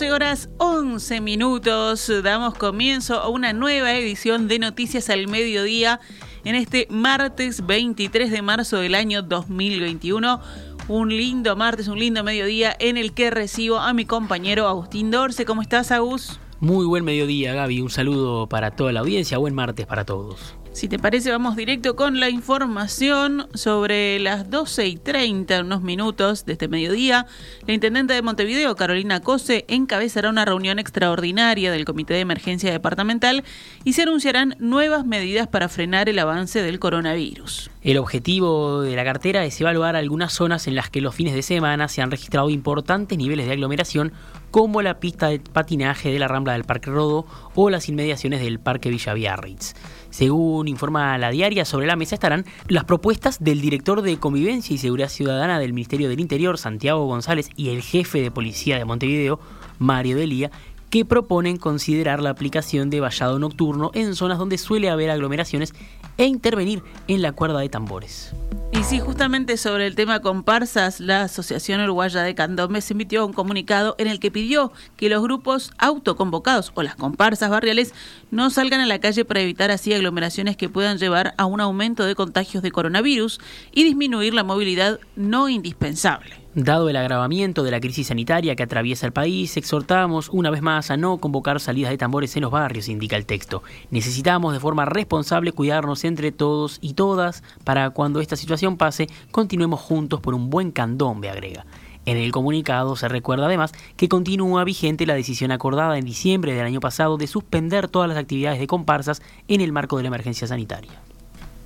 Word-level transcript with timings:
12 0.00 0.12
horas 0.12 0.48
11 0.56 1.20
minutos. 1.20 2.10
Damos 2.22 2.54
comienzo 2.54 3.20
a 3.20 3.28
una 3.28 3.52
nueva 3.52 3.92
edición 3.92 4.48
de 4.48 4.58
Noticias 4.58 5.10
al 5.10 5.28
Mediodía 5.28 6.00
en 6.42 6.54
este 6.54 6.86
martes 6.88 7.66
23 7.66 8.30
de 8.30 8.40
marzo 8.40 8.78
del 8.78 8.94
año 8.94 9.20
2021. 9.20 10.40
Un 10.88 11.10
lindo 11.10 11.54
martes, 11.54 11.86
un 11.88 11.98
lindo 11.98 12.24
mediodía 12.24 12.74
en 12.80 12.96
el 12.96 13.12
que 13.12 13.30
recibo 13.30 13.78
a 13.78 13.92
mi 13.92 14.06
compañero 14.06 14.68
Agustín 14.68 15.10
Dorce. 15.10 15.44
¿Cómo 15.44 15.60
estás, 15.60 15.90
Agus? 15.90 16.40
Muy 16.60 16.86
buen 16.86 17.04
mediodía, 17.04 17.52
Gaby. 17.52 17.82
Un 17.82 17.90
saludo 17.90 18.48
para 18.48 18.70
toda 18.70 18.92
la 18.92 19.00
audiencia. 19.00 19.36
Buen 19.36 19.54
martes 19.54 19.84
para 19.84 20.06
todos. 20.06 20.56
Si 20.72 20.86
te 20.86 21.00
parece, 21.00 21.32
vamos 21.32 21.56
directo 21.56 21.96
con 21.96 22.20
la 22.20 22.30
información 22.30 23.48
sobre 23.54 24.20
las 24.20 24.50
12 24.50 24.86
y 24.86 24.96
30, 24.96 25.62
unos 25.62 25.82
minutos 25.82 26.46
de 26.46 26.52
este 26.52 26.68
mediodía. 26.68 27.26
La 27.66 27.74
intendente 27.74 28.14
de 28.14 28.22
Montevideo, 28.22 28.76
Carolina 28.76 29.20
Cose, 29.20 29.64
encabezará 29.66 30.30
una 30.30 30.44
reunión 30.44 30.78
extraordinaria 30.78 31.72
del 31.72 31.84
Comité 31.84 32.14
de 32.14 32.20
Emergencia 32.20 32.70
Departamental 32.70 33.42
y 33.82 33.94
se 33.94 34.02
anunciarán 34.02 34.54
nuevas 34.60 35.04
medidas 35.04 35.48
para 35.48 35.68
frenar 35.68 36.08
el 36.08 36.20
avance 36.20 36.62
del 36.62 36.78
coronavirus. 36.78 37.68
El 37.82 37.98
objetivo 37.98 38.82
de 38.82 38.94
la 38.94 39.04
cartera 39.04 39.44
es 39.44 39.60
evaluar 39.60 39.96
algunas 39.96 40.32
zonas 40.32 40.68
en 40.68 40.76
las 40.76 40.88
que 40.88 41.00
los 41.00 41.16
fines 41.16 41.34
de 41.34 41.42
semana 41.42 41.88
se 41.88 42.00
han 42.00 42.12
registrado 42.12 42.48
importantes 42.48 43.18
niveles 43.18 43.46
de 43.46 43.52
aglomeración, 43.52 44.12
como 44.52 44.82
la 44.82 45.00
pista 45.00 45.28
de 45.28 45.40
patinaje 45.40 46.12
de 46.12 46.18
la 46.18 46.28
Rambla 46.28 46.52
del 46.52 46.64
Parque 46.64 46.90
Rodo 46.90 47.26
o 47.54 47.70
las 47.70 47.88
inmediaciones 47.88 48.40
del 48.40 48.60
Parque 48.60 48.90
Villa 48.90 49.14
Biarritz. 49.14 49.74
Según 50.20 50.68
informa 50.68 51.16
la 51.16 51.30
diaria, 51.30 51.64
sobre 51.64 51.86
la 51.86 51.96
mesa 51.96 52.14
estarán 52.14 52.44
las 52.68 52.84
propuestas 52.84 53.42
del 53.42 53.62
director 53.62 54.02
de 54.02 54.18
Convivencia 54.18 54.74
y 54.74 54.76
Seguridad 54.76 55.08
Ciudadana 55.08 55.58
del 55.58 55.72
Ministerio 55.72 56.10
del 56.10 56.20
Interior, 56.20 56.58
Santiago 56.58 57.06
González, 57.06 57.48
y 57.56 57.70
el 57.70 57.80
jefe 57.80 58.20
de 58.20 58.30
Policía 58.30 58.76
de 58.76 58.84
Montevideo, 58.84 59.40
Mario 59.78 60.18
Delía, 60.18 60.50
que 60.90 61.04
proponen 61.04 61.56
considerar 61.56 62.20
la 62.20 62.30
aplicación 62.30 62.90
de 62.90 63.00
vallado 63.00 63.38
nocturno 63.38 63.90
en 63.94 64.14
zonas 64.14 64.38
donde 64.38 64.58
suele 64.58 64.90
haber 64.90 65.10
aglomeraciones 65.10 65.72
e 66.18 66.26
intervenir 66.26 66.82
en 67.08 67.22
la 67.22 67.32
cuerda 67.32 67.60
de 67.60 67.68
tambores. 67.68 68.34
Y 68.72 68.84
sí, 68.84 69.00
justamente 69.00 69.56
sobre 69.56 69.86
el 69.86 69.94
tema 69.94 70.20
comparsas, 70.20 71.00
la 71.00 71.22
Asociación 71.22 71.80
Uruguaya 71.80 72.22
de 72.22 72.34
Candombe 72.34 72.80
emitió 72.88 73.26
un 73.26 73.32
comunicado 73.32 73.94
en 73.98 74.06
el 74.06 74.20
que 74.20 74.30
pidió 74.30 74.72
que 74.96 75.08
los 75.08 75.22
grupos 75.22 75.72
autoconvocados 75.78 76.72
o 76.74 76.82
las 76.82 76.94
comparsas 76.94 77.50
barriales 77.50 77.94
no 78.30 78.50
salgan 78.50 78.80
a 78.80 78.86
la 78.86 79.00
calle 79.00 79.24
para 79.24 79.40
evitar 79.40 79.70
así 79.70 79.92
aglomeraciones 79.92 80.56
que 80.56 80.68
puedan 80.68 80.98
llevar 80.98 81.34
a 81.36 81.46
un 81.46 81.60
aumento 81.60 82.04
de 82.04 82.14
contagios 82.14 82.62
de 82.62 82.70
coronavirus 82.70 83.40
y 83.72 83.84
disminuir 83.84 84.34
la 84.34 84.44
movilidad 84.44 85.00
no 85.16 85.48
indispensable. 85.48 86.39
Dado 86.56 86.88
el 86.88 86.96
agravamiento 86.96 87.62
de 87.62 87.70
la 87.70 87.78
crisis 87.78 88.08
sanitaria 88.08 88.56
que 88.56 88.64
atraviesa 88.64 89.06
el 89.06 89.12
país, 89.12 89.56
exhortamos 89.56 90.28
una 90.30 90.50
vez 90.50 90.62
más 90.62 90.90
a 90.90 90.96
no 90.96 91.18
convocar 91.18 91.60
salidas 91.60 91.92
de 91.92 91.98
tambores 91.98 92.34
en 92.34 92.42
los 92.42 92.50
barrios, 92.50 92.88
indica 92.88 93.14
el 93.14 93.24
texto. 93.24 93.62
Necesitamos 93.92 94.52
de 94.52 94.58
forma 94.58 94.84
responsable 94.84 95.52
cuidarnos 95.52 96.02
entre 96.02 96.32
todos 96.32 96.78
y 96.80 96.94
todas 96.94 97.44
para 97.62 97.90
cuando 97.90 98.20
esta 98.20 98.34
situación 98.34 98.76
pase, 98.76 99.08
continuemos 99.30 99.78
juntos 99.78 100.18
por 100.20 100.34
un 100.34 100.50
buen 100.50 100.72
candombe, 100.72 101.30
agrega. 101.30 101.66
En 102.04 102.16
el 102.16 102.32
comunicado 102.32 102.96
se 102.96 103.06
recuerda 103.06 103.46
además 103.46 103.72
que 103.96 104.08
continúa 104.08 104.64
vigente 104.64 105.06
la 105.06 105.14
decisión 105.14 105.52
acordada 105.52 105.98
en 105.98 106.04
diciembre 106.04 106.52
del 106.52 106.66
año 106.66 106.80
pasado 106.80 107.16
de 107.16 107.28
suspender 107.28 107.86
todas 107.86 108.08
las 108.08 108.18
actividades 108.18 108.58
de 108.58 108.66
comparsas 108.66 109.22
en 109.46 109.60
el 109.60 109.70
marco 109.70 109.98
de 109.98 110.02
la 110.02 110.08
emergencia 110.08 110.48
sanitaria. 110.48 111.00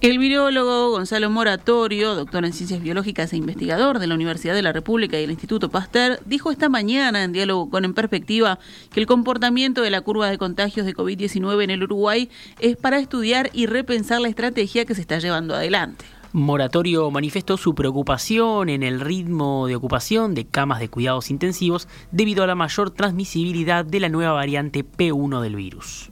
El 0.04 0.18
virólogo 0.18 0.90
Gonzalo 0.90 1.30
Moratorio, 1.30 2.14
doctor 2.14 2.44
en 2.44 2.52
ciencias 2.52 2.82
biológicas 2.82 3.32
e 3.32 3.38
investigador 3.38 3.98
de 3.98 4.06
la 4.06 4.14
Universidad 4.14 4.54
de 4.54 4.60
la 4.60 4.70
República 4.70 5.18
y 5.18 5.24
el 5.24 5.30
Instituto 5.30 5.70
Pasteur, 5.70 6.18
dijo 6.26 6.50
esta 6.50 6.68
mañana 6.68 7.24
en 7.24 7.32
diálogo 7.32 7.70
con 7.70 7.86
En 7.86 7.94
Perspectiva 7.94 8.58
que 8.92 9.00
el 9.00 9.06
comportamiento 9.06 9.80
de 9.80 9.88
la 9.88 10.02
curva 10.02 10.28
de 10.28 10.36
contagios 10.36 10.84
de 10.84 10.94
COVID-19 10.94 11.64
en 11.64 11.70
el 11.70 11.84
Uruguay 11.84 12.28
es 12.60 12.76
para 12.76 12.98
estudiar 12.98 13.48
y 13.54 13.64
repensar 13.64 14.20
la 14.20 14.28
estrategia 14.28 14.84
que 14.84 14.94
se 14.94 15.00
está 15.00 15.20
llevando 15.20 15.54
adelante. 15.54 16.04
Moratorio 16.34 17.10
manifestó 17.10 17.56
su 17.56 17.74
preocupación 17.74 18.68
en 18.68 18.82
el 18.82 19.00
ritmo 19.00 19.68
de 19.68 19.76
ocupación 19.76 20.34
de 20.34 20.44
camas 20.44 20.80
de 20.80 20.90
cuidados 20.90 21.30
intensivos 21.30 21.88
debido 22.12 22.44
a 22.44 22.46
la 22.46 22.54
mayor 22.54 22.90
transmisibilidad 22.90 23.86
de 23.86 24.00
la 24.00 24.10
nueva 24.10 24.32
variante 24.32 24.84
P1 24.84 25.40
del 25.40 25.56
virus. 25.56 26.10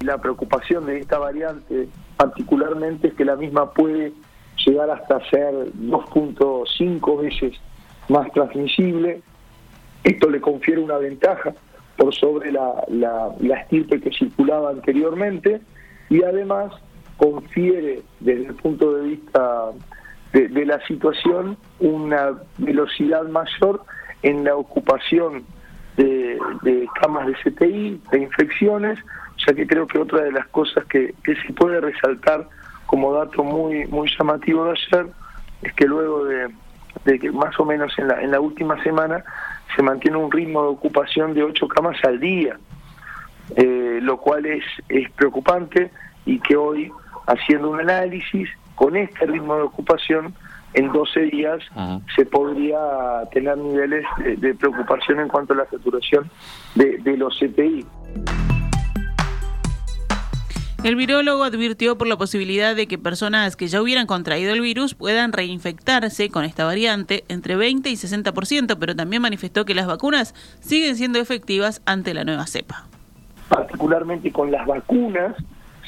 La 0.00 0.20
preocupación 0.20 0.86
de 0.86 0.98
esta 0.98 1.18
variante 1.18 1.88
particularmente 2.18 3.08
es 3.08 3.14
que 3.14 3.24
la 3.24 3.36
misma 3.36 3.70
puede 3.70 4.12
llegar 4.66 4.90
hasta 4.90 5.24
ser 5.30 5.54
2.5 5.54 7.22
veces 7.22 7.54
más 8.08 8.30
transmisible. 8.32 9.22
Esto 10.02 10.28
le 10.28 10.40
confiere 10.40 10.80
una 10.80 10.98
ventaja 10.98 11.54
por 11.96 12.12
sobre 12.12 12.50
la, 12.50 12.84
la, 12.88 13.60
estirpe 13.60 14.00
que 14.00 14.10
circulaba 14.10 14.70
anteriormente 14.70 15.60
y 16.10 16.22
además 16.24 16.72
confiere 17.16 18.02
desde 18.18 18.46
el 18.46 18.54
punto 18.54 18.94
de 18.94 19.08
vista 19.10 19.70
de, 20.32 20.66
la 20.66 20.84
situación 20.86 21.56
una 21.78 22.32
velocidad 22.58 23.28
mayor 23.28 23.82
en 24.22 24.44
la 24.44 24.56
ocupación 24.56 25.44
de, 25.96 26.38
de 26.62 26.88
camas 27.00 27.26
de 27.26 27.34
CTI, 27.34 28.00
de 28.10 28.22
infecciones, 28.22 28.98
ya 29.48 29.54
que 29.54 29.66
creo 29.66 29.86
que 29.86 29.98
otra 29.98 30.22
de 30.22 30.32
las 30.32 30.46
cosas 30.48 30.84
que, 30.84 31.14
se 31.24 31.52
puede 31.54 31.80
resaltar 31.80 32.46
como 32.86 33.12
dato 33.14 33.42
muy 33.42 33.86
muy 33.86 34.08
llamativo 34.16 34.66
de 34.66 34.72
ayer 34.72 35.06
es 35.62 35.72
que 35.72 35.86
luego 35.86 36.24
de, 36.24 37.18
que 37.18 37.30
más 37.30 37.58
o 37.58 37.64
menos 37.64 37.92
en 37.98 38.08
la, 38.08 38.20
en 38.20 38.30
la 38.30 38.40
última 38.40 38.82
semana 38.82 39.24
se 39.74 39.82
mantiene 39.82 40.16
un 40.18 40.30
ritmo 40.30 40.62
de 40.62 40.68
ocupación 40.68 41.34
de 41.34 41.42
ocho 41.42 41.66
camas 41.68 41.96
al 42.04 42.20
día, 42.20 42.58
eh, 43.56 43.98
lo 44.02 44.18
cual 44.18 44.46
es, 44.46 44.64
es 44.88 45.10
preocupante 45.12 45.90
y 46.26 46.38
que 46.40 46.56
hoy, 46.56 46.90
haciendo 47.26 47.70
un 47.70 47.80
análisis, 47.80 48.48
con 48.74 48.96
este 48.96 49.26
ritmo 49.26 49.56
de 49.56 49.62
ocupación, 49.62 50.34
en 50.74 50.92
12 50.92 51.20
días 51.22 51.62
se 52.14 52.26
podría 52.26 52.78
tener 53.32 53.56
niveles 53.56 54.04
de, 54.18 54.54
preocupación 54.54 55.20
en 55.20 55.28
cuanto 55.28 55.54
a 55.54 55.56
la 55.56 55.66
saturación 55.70 56.30
de, 56.74 56.98
de 56.98 57.16
los 57.16 57.38
CPI. 57.38 57.86
El 60.88 60.96
virólogo 60.96 61.44
advirtió 61.44 61.98
por 61.98 62.06
la 62.06 62.16
posibilidad 62.16 62.74
de 62.74 62.86
que 62.86 62.96
personas 62.96 63.56
que 63.56 63.66
ya 63.66 63.82
hubieran 63.82 64.06
contraído 64.06 64.54
el 64.54 64.62
virus 64.62 64.94
puedan 64.94 65.34
reinfectarse 65.34 66.30
con 66.30 66.46
esta 66.46 66.64
variante 66.64 67.24
entre 67.28 67.56
20 67.56 67.90
y 67.90 67.92
60%, 67.92 68.74
pero 68.80 68.96
también 68.96 69.20
manifestó 69.20 69.66
que 69.66 69.74
las 69.74 69.86
vacunas 69.86 70.34
siguen 70.60 70.96
siendo 70.96 71.18
efectivas 71.18 71.82
ante 71.84 72.14
la 72.14 72.24
nueva 72.24 72.46
cepa. 72.46 72.86
Particularmente 73.50 74.32
con 74.32 74.50
las 74.50 74.66
vacunas, 74.66 75.36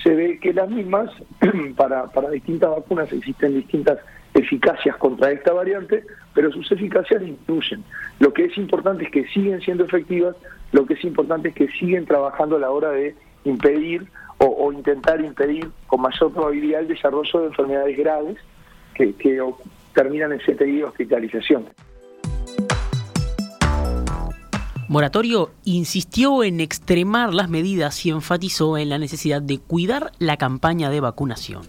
se 0.02 0.14
ve 0.14 0.38
que 0.38 0.52
las 0.52 0.68
mismas, 0.68 1.10
para, 1.76 2.08
para 2.08 2.28
distintas 2.28 2.68
vacunas 2.68 3.10
existen 3.10 3.54
distintas 3.54 4.00
eficacias 4.34 4.98
contra 4.98 5.32
esta 5.32 5.54
variante, 5.54 6.04
pero 6.34 6.52
sus 6.52 6.70
eficacias 6.72 7.22
disminuyen. 7.22 7.82
Lo 8.18 8.34
que 8.34 8.44
es 8.44 8.58
importante 8.58 9.04
es 9.04 9.10
que 9.10 9.26
siguen 9.28 9.62
siendo 9.62 9.82
efectivas, 9.82 10.36
lo 10.72 10.84
que 10.84 10.92
es 10.92 11.04
importante 11.04 11.48
es 11.48 11.54
que 11.54 11.68
siguen 11.68 12.04
trabajando 12.04 12.56
a 12.56 12.60
la 12.60 12.70
hora 12.70 12.90
de 12.90 13.14
impedir 13.44 14.06
o, 14.42 14.72
intentar 14.72 15.20
impedir 15.20 15.70
con 15.86 16.00
mayor 16.00 16.32
probabilidad 16.32 16.80
el 16.80 16.88
desarrollo 16.88 17.40
de 17.40 17.46
enfermedades 17.48 17.96
graves 17.96 18.38
que, 18.94 19.14
terminan 19.94 20.32
en 20.32 20.38
CTI 20.38 20.82
hospitalización. 20.84 21.66
Moratorio 24.88 25.50
insistió 25.64 26.42
en 26.42 26.60
extremar 26.60 27.34
las 27.34 27.48
medidas 27.48 28.06
y 28.06 28.10
enfatizó 28.10 28.78
en 28.78 28.88
la 28.88 28.98
necesidad 28.98 29.42
de 29.42 29.58
cuidar 29.58 30.12
la 30.18 30.36
campaña 30.36 30.90
de 30.90 31.00
vacunación. 31.00 31.62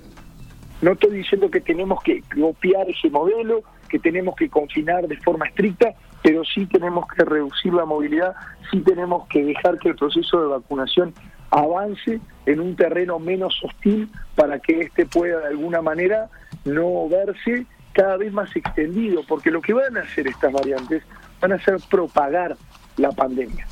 No 0.82 0.94
estoy 0.94 1.18
diciendo 1.18 1.50
que 1.52 1.62
tenemos 1.62 2.02
que 2.04 2.24
copiar 2.36 2.90
ese 2.90 3.10
modelo, 3.10 3.62
que 3.90 4.00
tenemos 4.00 4.36
que 4.36 4.50
confinar 4.50 5.08
de 5.08 5.18
forma 5.18 5.46
estricta, 5.46 5.94
pero 6.24 6.44
sí 6.44 6.66
tenemos 6.68 7.06
que 7.08 7.26
reducir 7.26 7.74
la 7.74 7.86
movilidad, 7.86 8.34
sí 8.72 8.80
tenemos 8.82 9.28
que 9.28 9.44
dejar 9.44 9.78
que 9.80 9.90
el 9.90 9.96
proceso 9.96 10.42
de 10.42 10.48
vacunación 10.48 11.14
avance 11.52 12.20
en 12.46 12.60
un 12.60 12.76
terreno 12.76 13.20
menos 13.20 13.62
hostil 13.64 14.10
para 14.36 14.60
que 14.60 14.82
éste 14.82 15.06
pueda 15.06 15.40
de 15.40 15.48
alguna 15.48 15.82
manera 15.82 16.30
no 16.66 17.08
verse 17.08 17.66
cada 17.94 18.18
vez 18.18 18.32
más 18.32 18.56
extendido, 18.56 19.22
porque 19.28 19.52
lo 19.52 19.62
que 19.62 19.74
van 19.74 19.98
a 19.98 20.02
hacer 20.02 20.28
estas 20.28 20.52
variantes 20.52 21.04
van 21.42 21.52
a 21.52 21.56
hacer 21.56 21.78
propagar 21.90 22.56
la 22.98 23.12
pandemia. 23.12 23.68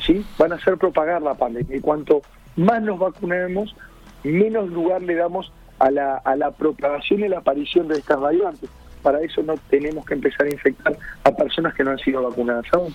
¿sí? 0.00 0.24
Van 0.38 0.52
a 0.52 0.56
hacer 0.56 0.76
propagar 0.78 1.22
la 1.22 1.34
pandemia. 1.34 1.76
Y 1.76 1.80
cuanto 1.80 2.22
más 2.56 2.82
nos 2.82 2.98
vacunemos, 2.98 3.74
menos 4.22 4.68
lugar 4.70 5.02
le 5.02 5.16
damos 5.16 5.52
a 5.78 5.90
la, 5.90 6.16
a 6.18 6.36
la 6.36 6.52
propagación 6.52 7.20
y 7.20 7.28
la 7.28 7.38
aparición 7.38 7.88
de 7.88 7.98
estas 7.98 8.20
variantes. 8.20 8.70
Para 9.02 9.20
eso 9.20 9.42
no 9.42 9.54
tenemos 9.68 10.06
que 10.06 10.14
empezar 10.14 10.46
a 10.46 10.50
infectar 10.50 10.96
a 11.24 11.32
personas 11.32 11.74
que 11.74 11.82
no 11.82 11.90
han 11.90 11.98
sido 11.98 12.22
vacunadas 12.22 12.66
aún. 12.72 12.94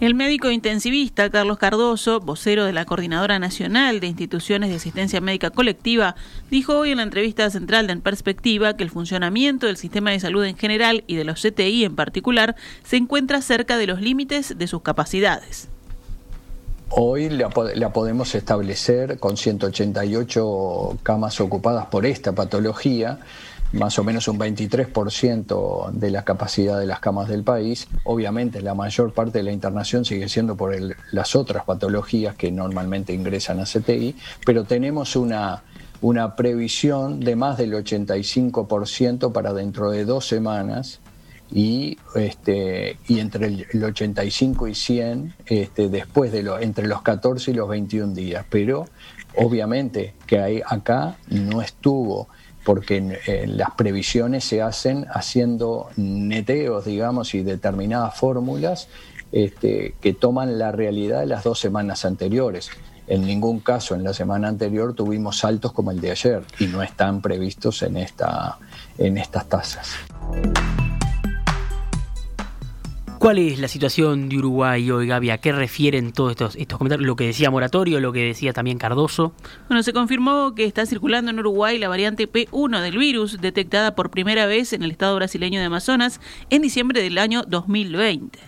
El 0.00 0.14
médico 0.14 0.52
intensivista 0.52 1.28
Carlos 1.28 1.58
Cardoso, 1.58 2.20
vocero 2.20 2.64
de 2.64 2.72
la 2.72 2.84
Coordinadora 2.84 3.40
Nacional 3.40 3.98
de 3.98 4.06
Instituciones 4.06 4.70
de 4.70 4.76
Asistencia 4.76 5.20
Médica 5.20 5.50
Colectiva, 5.50 6.14
dijo 6.52 6.78
hoy 6.78 6.92
en 6.92 6.98
la 6.98 7.02
entrevista 7.02 7.50
central 7.50 7.88
de 7.88 7.94
En 7.94 8.00
Perspectiva 8.00 8.76
que 8.76 8.84
el 8.84 8.90
funcionamiento 8.90 9.66
del 9.66 9.76
sistema 9.76 10.12
de 10.12 10.20
salud 10.20 10.44
en 10.44 10.56
general 10.56 11.02
y 11.08 11.16
de 11.16 11.24
los 11.24 11.42
CTI 11.42 11.84
en 11.84 11.96
particular 11.96 12.54
se 12.84 12.96
encuentra 12.96 13.42
cerca 13.42 13.76
de 13.76 13.88
los 13.88 14.00
límites 14.00 14.56
de 14.56 14.68
sus 14.68 14.82
capacidades. 14.82 15.68
Hoy 16.90 17.28
la, 17.28 17.50
podemos 17.50 18.36
establecer 18.36 19.18
con 19.18 19.36
188 19.36 20.98
camas 21.02 21.40
ocupadas 21.40 21.86
por 21.86 22.06
esta 22.06 22.36
patología 22.36 23.18
más 23.72 23.98
o 23.98 24.04
menos 24.04 24.28
un 24.28 24.38
23% 24.38 25.90
de 25.92 26.10
la 26.10 26.24
capacidad 26.24 26.78
de 26.78 26.86
las 26.86 27.00
camas 27.00 27.28
del 27.28 27.42
país. 27.42 27.88
Obviamente 28.04 28.62
la 28.62 28.74
mayor 28.74 29.12
parte 29.12 29.38
de 29.38 29.44
la 29.44 29.52
internación 29.52 30.04
sigue 30.04 30.28
siendo 30.28 30.56
por 30.56 30.74
las 31.12 31.36
otras 31.36 31.64
patologías 31.64 32.34
que 32.34 32.50
normalmente 32.50 33.12
ingresan 33.12 33.60
a 33.60 33.64
CTI, 33.64 34.16
pero 34.46 34.64
tenemos 34.64 35.16
una, 35.16 35.62
una 36.00 36.36
previsión 36.36 37.20
de 37.20 37.36
más 37.36 37.58
del 37.58 37.74
85% 37.74 39.32
para 39.32 39.52
dentro 39.52 39.90
de 39.90 40.04
dos 40.04 40.26
semanas 40.26 41.00
y 41.50 41.96
este 42.14 42.98
y 43.08 43.20
entre 43.20 43.46
el, 43.46 43.84
85 43.84 44.68
y 44.68 44.74
100 44.74 45.34
este, 45.46 45.88
después 45.88 46.30
de 46.30 46.42
lo, 46.42 46.58
entre 46.58 46.86
los 46.86 47.00
14 47.00 47.52
y 47.52 47.54
los 47.54 47.70
21 47.70 48.12
días 48.12 48.44
pero 48.50 48.84
obviamente 49.34 50.14
que 50.26 50.40
hay, 50.40 50.62
acá 50.66 51.16
no 51.28 51.62
estuvo 51.62 52.28
porque 52.64 53.20
eh, 53.26 53.46
las 53.46 53.70
previsiones 53.72 54.44
se 54.44 54.62
hacen 54.62 55.06
haciendo 55.10 55.88
neteos, 55.96 56.84
digamos, 56.84 57.34
y 57.34 57.42
determinadas 57.42 58.16
fórmulas 58.16 58.88
este, 59.32 59.94
que 60.00 60.12
toman 60.12 60.58
la 60.58 60.72
realidad 60.72 61.20
de 61.20 61.26
las 61.26 61.44
dos 61.44 61.60
semanas 61.60 62.04
anteriores. 62.04 62.70
En 63.06 63.26
ningún 63.26 63.60
caso 63.60 63.94
en 63.94 64.04
la 64.04 64.12
semana 64.12 64.48
anterior 64.48 64.94
tuvimos 64.94 65.38
saltos 65.38 65.72
como 65.72 65.90
el 65.90 66.00
de 66.00 66.10
ayer 66.10 66.42
y 66.58 66.66
no 66.66 66.82
están 66.82 67.22
previstos 67.22 67.82
en, 67.82 67.96
esta, 67.96 68.58
en 68.98 69.16
estas 69.16 69.48
tasas. 69.48 69.88
¿Cuál 73.18 73.38
es 73.38 73.58
la 73.58 73.66
situación 73.66 74.28
de 74.28 74.38
Uruguay 74.38 74.88
hoy, 74.92 75.08
Gaby? 75.08 75.30
¿A 75.30 75.38
qué 75.38 75.50
refieren 75.50 76.12
todos 76.12 76.30
estos, 76.30 76.54
estos 76.54 76.78
comentarios? 76.78 77.04
Lo 77.04 77.16
que 77.16 77.26
decía 77.26 77.50
Moratorio, 77.50 77.98
lo 77.98 78.12
que 78.12 78.22
decía 78.22 78.52
también 78.52 78.78
Cardoso. 78.78 79.32
Bueno, 79.66 79.82
se 79.82 79.92
confirmó 79.92 80.54
que 80.54 80.64
está 80.64 80.86
circulando 80.86 81.32
en 81.32 81.40
Uruguay 81.40 81.78
la 81.78 81.88
variante 81.88 82.30
P1 82.30 82.80
del 82.80 82.96
virus, 82.96 83.40
detectada 83.40 83.96
por 83.96 84.10
primera 84.10 84.46
vez 84.46 84.72
en 84.72 84.84
el 84.84 84.92
estado 84.92 85.16
brasileño 85.16 85.58
de 85.58 85.66
Amazonas 85.66 86.20
en 86.48 86.62
diciembre 86.62 87.02
del 87.02 87.18
año 87.18 87.42
2020. 87.48 88.38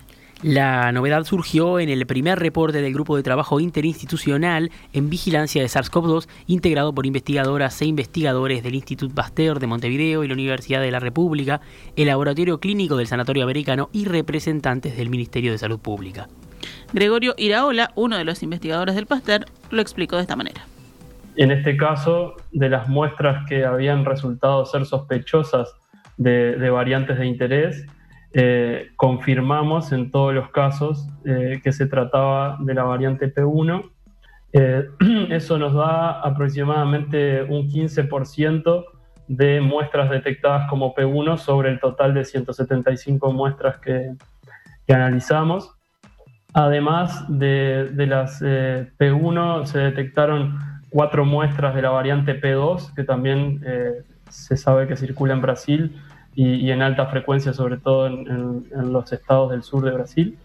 La 0.42 0.90
novedad 0.90 1.25
surgió 1.25 1.78
en 1.81 1.90
el 1.90 2.06
primer 2.06 2.38
reporte 2.38 2.81
del 2.81 2.94
Grupo 2.94 3.14
de 3.14 3.22
Trabajo 3.22 3.60
Interinstitucional 3.60 4.70
en 4.94 5.10
Vigilancia 5.10 5.60
de 5.60 5.69
SARS-CoV-2, 5.69 6.28
integrado 6.46 6.94
por 6.94 7.04
investigadoras 7.04 7.82
e 7.82 7.84
investigadores 7.84 8.62
del 8.62 8.75
Instituto 8.75 9.14
Pasteur 9.14 9.60
de 9.60 9.66
Montevideo 9.66 10.25
y 10.25 10.28
la 10.28 10.32
Universidad 10.32 10.81
de 10.81 10.90
la 10.90 10.98
República, 10.98 11.60
el 11.94 12.06
Laboratorio 12.06 12.58
Clínico 12.58 12.96
del 12.96 13.06
Sanatorio 13.06 13.44
Americano 13.44 13.90
y 13.92 14.06
representantes 14.06 14.96
del 14.96 15.10
Ministerio 15.10 15.52
de 15.52 15.58
Salud 15.58 15.78
Pública. 15.78 16.26
Gregorio 16.94 17.34
Iraola, 17.37 17.90
uno 17.94 18.16
de 18.16 18.25
los 18.25 18.42
investigadores 18.42 18.94
del 18.94 19.04
Pasteur, 19.04 19.44
lo 19.70 19.82
explicó 19.82 20.16
de 20.16 20.22
esta 20.22 20.37
manera. 20.37 20.62
En 21.37 21.50
este 21.50 21.76
caso, 21.76 22.37
de 22.50 22.70
las 22.70 22.88
muestras 22.88 23.46
que 23.46 23.66
habían 23.66 24.06
resultado 24.06 24.64
ser 24.64 24.87
sospechosas 24.87 25.75
de, 26.16 26.56
de 26.56 26.70
variantes 26.70 27.19
de 27.19 27.26
interés, 27.26 27.87
eh, 28.32 28.93
confirmamos 28.94 29.91
en 29.91 30.12
todos 30.12 30.32
los 30.32 30.50
casos 30.50 31.09
eh, 31.25 31.61
que 31.65 31.73
se 31.73 31.87
trataba 31.87 32.59
de 32.61 32.75
la 32.75 32.85
variante 32.85 33.32
P1. 33.35 33.91
Eh, 34.53 34.85
eso 35.31 35.59
nos 35.59 35.75
da 35.75 36.21
aproximadamente 36.21 37.43
un 37.43 37.69
15% 37.69 38.85
de 39.27 39.61
muestras 39.61 40.11
detectadas 40.11 40.69
como 40.71 40.94
P1 40.94 41.38
sobre 41.38 41.71
el 41.71 41.81
total 41.81 42.15
de 42.15 42.25
175 42.25 43.32
muestras 43.32 43.79
que, 43.79 44.12
analizamos. 44.88 45.73
Además 46.53 47.25
de, 47.29 47.91
de 47.93 48.06
las 48.09 48.43
P1, 48.43 49.67
se 49.67 49.79
detectaron 49.79 50.59
cuatro 50.91 51.25
muestras 51.25 51.76
de 51.76 51.83
la 51.83 51.91
variante 51.91 52.41
P2, 52.41 52.93
que 52.97 53.05
también 53.05 53.61
se 54.29 54.56
sabe 54.56 54.88
que 54.88 54.97
circula 54.97 55.33
en 55.33 55.43
Brasil 55.43 55.97
y, 56.35 56.71
en 56.71 56.82
alta 56.82 57.06
frecuencia, 57.06 57.53
sobre 57.53 57.77
todo 57.77 58.06
en, 58.06 58.93
los 58.93 59.12
estados 59.12 59.50
del 59.50 59.62
sur 59.62 59.85
de 59.85 59.91
Brasil. 59.91 60.38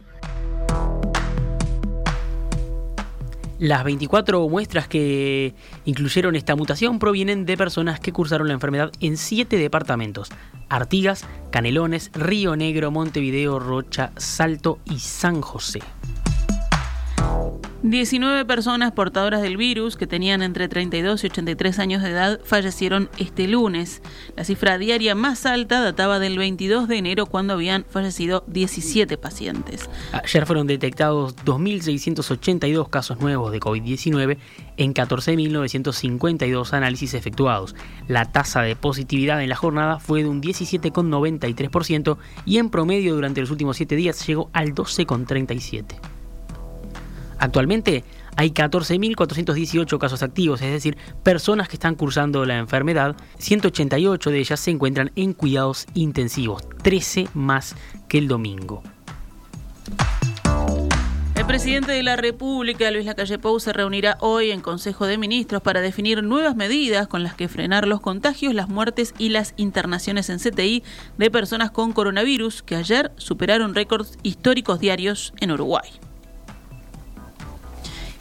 Las 3.57 3.85
24 3.85 4.49
muestras 4.49 4.87
que 4.89 5.53
incluyeron 5.85 6.35
esta 6.35 6.55
mutación 6.55 6.99
provienen 6.99 7.45
de 7.45 7.55
personas 7.55 8.01
que 8.01 8.11
cursaron 8.11 8.47
la 8.47 8.53
enfermedad 8.53 8.91
en 8.99 9.15
siete 9.15 9.57
departamentos: 9.57 10.29
Artigas, 10.67 11.25
Canelones, 11.51 12.11
Río 12.13 12.55
Negro, 12.57 12.91
Montevideo, 12.91 13.59
Rocha, 13.59 14.11
Salto 14.17 14.79
y 14.85 14.99
San 14.99 15.41
José. 15.41 15.79
19 17.87 18.45
personas 18.45 18.93
portadoras 18.93 19.43
del 19.43 19.57
virus 19.57 19.95
que 19.95 20.07
tenían 20.07 20.41
entre 20.41 20.67
32 20.67 21.23
y 21.23 21.27
83 21.27 21.77
años 21.77 22.01
de 22.01 22.09
edad 22.09 22.39
fallecieron 22.43 23.11
este 23.19 23.47
lunes. 23.47 24.01
La 24.35 24.43
cifra 24.43 24.79
diaria 24.79 25.13
más 25.13 25.45
alta 25.45 25.81
databa 25.81 26.17
del 26.17 26.39
22 26.39 26.87
de 26.87 26.97
enero 26.97 27.27
cuando 27.27 27.53
habían 27.53 27.85
fallecido 27.87 28.43
17 28.47 29.19
pacientes. 29.19 29.87
Ayer 30.13 30.47
fueron 30.47 30.65
detectados 30.65 31.35
2.682 31.45 32.89
casos 32.89 33.19
nuevos 33.19 33.51
de 33.51 33.59
COVID-19 33.59 34.39
en 34.77 34.93
14.952 34.95 36.73
análisis 36.73 37.13
efectuados. 37.13 37.75
La 38.07 38.31
tasa 38.31 38.63
de 38.63 38.75
positividad 38.75 39.43
en 39.43 39.49
la 39.49 39.55
jornada 39.55 39.99
fue 39.99 40.23
de 40.23 40.29
un 40.29 40.41
17,93% 40.41 42.17
y 42.47 42.57
en 42.57 42.71
promedio 42.71 43.13
durante 43.13 43.41
los 43.41 43.51
últimos 43.51 43.77
7 43.77 43.95
días 43.95 44.25
llegó 44.25 44.49
al 44.53 44.73
12,37%. 44.73 46.14
Actualmente 47.39 48.03
hay 48.37 48.51
14.418 48.51 49.97
casos 49.97 50.23
activos, 50.23 50.61
es 50.61 50.71
decir, 50.71 50.97
personas 51.23 51.69
que 51.69 51.75
están 51.75 51.95
cursando 51.95 52.45
la 52.45 52.57
enfermedad. 52.57 53.15
188 53.37 54.31
de 54.31 54.39
ellas 54.39 54.59
se 54.59 54.71
encuentran 54.71 55.11
en 55.15 55.33
cuidados 55.33 55.85
intensivos, 55.93 56.67
13 56.81 57.29
más 57.33 57.75
que 58.07 58.17
el 58.17 58.27
domingo. 58.27 58.83
El 61.35 61.45
presidente 61.45 61.91
de 61.91 62.01
la 62.01 62.15
República, 62.15 62.89
Luis 62.89 63.05
Lacalle 63.05 63.37
Pou, 63.37 63.59
se 63.59 63.71
reunirá 63.71 64.17
hoy 64.19 64.49
en 64.49 64.61
Consejo 64.61 65.05
de 65.05 65.19
Ministros 65.19 65.61
para 65.61 65.79
definir 65.79 66.23
nuevas 66.23 66.55
medidas 66.55 67.07
con 67.07 67.21
las 67.21 67.35
que 67.35 67.47
frenar 67.47 67.87
los 67.87 68.01
contagios, 68.01 68.55
las 68.55 68.67
muertes 68.67 69.13
y 69.19 69.29
las 69.29 69.53
internaciones 69.55 70.29
en 70.29 70.39
CTI 70.39 70.83
de 71.19 71.29
personas 71.29 71.69
con 71.69 71.93
coronavirus 71.93 72.63
que 72.63 72.75
ayer 72.75 73.11
superaron 73.17 73.75
récords 73.75 74.17
históricos 74.23 74.79
diarios 74.79 75.33
en 75.39 75.51
Uruguay. 75.51 75.87